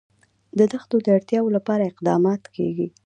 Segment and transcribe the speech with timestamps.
[0.57, 2.87] د دښتو د اړتیاوو لپاره اقدامات کېږي.